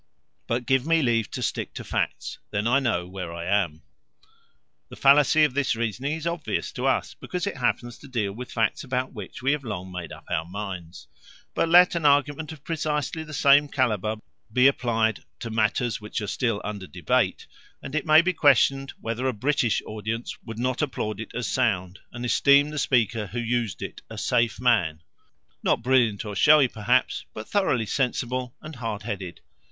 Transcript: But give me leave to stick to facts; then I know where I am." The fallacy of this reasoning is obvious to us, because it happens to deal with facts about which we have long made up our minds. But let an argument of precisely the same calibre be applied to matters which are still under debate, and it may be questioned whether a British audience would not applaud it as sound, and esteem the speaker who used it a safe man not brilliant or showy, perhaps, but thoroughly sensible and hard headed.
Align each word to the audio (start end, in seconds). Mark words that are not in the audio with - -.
But 0.47 0.65
give 0.65 0.87
me 0.87 1.03
leave 1.03 1.29
to 1.29 1.43
stick 1.43 1.75
to 1.75 1.83
facts; 1.83 2.39
then 2.49 2.65
I 2.65 2.79
know 2.79 3.05
where 3.05 3.31
I 3.31 3.45
am." 3.45 3.83
The 4.89 4.95
fallacy 4.95 5.43
of 5.43 5.53
this 5.53 5.75
reasoning 5.75 6.13
is 6.13 6.25
obvious 6.25 6.71
to 6.71 6.87
us, 6.87 7.13
because 7.13 7.45
it 7.45 7.57
happens 7.57 7.99
to 7.99 8.07
deal 8.07 8.33
with 8.33 8.51
facts 8.51 8.83
about 8.83 9.13
which 9.13 9.43
we 9.43 9.51
have 9.51 9.63
long 9.63 9.91
made 9.91 10.11
up 10.11 10.23
our 10.31 10.43
minds. 10.43 11.07
But 11.53 11.69
let 11.69 11.93
an 11.93 12.07
argument 12.07 12.51
of 12.51 12.63
precisely 12.63 13.23
the 13.23 13.31
same 13.35 13.67
calibre 13.67 14.17
be 14.51 14.65
applied 14.65 15.23
to 15.41 15.51
matters 15.51 16.01
which 16.01 16.19
are 16.19 16.25
still 16.25 16.61
under 16.65 16.87
debate, 16.87 17.45
and 17.83 17.93
it 17.93 18.03
may 18.07 18.23
be 18.23 18.33
questioned 18.33 18.93
whether 19.01 19.27
a 19.27 19.33
British 19.33 19.83
audience 19.85 20.35
would 20.43 20.57
not 20.57 20.81
applaud 20.81 21.19
it 21.19 21.29
as 21.35 21.45
sound, 21.45 21.99
and 22.11 22.25
esteem 22.25 22.71
the 22.71 22.79
speaker 22.79 23.27
who 23.27 23.39
used 23.39 23.83
it 23.83 24.01
a 24.09 24.17
safe 24.17 24.59
man 24.59 25.03
not 25.61 25.83
brilliant 25.83 26.25
or 26.25 26.35
showy, 26.35 26.67
perhaps, 26.67 27.23
but 27.35 27.47
thoroughly 27.47 27.85
sensible 27.85 28.55
and 28.63 28.77
hard 28.77 29.03
headed. 29.03 29.41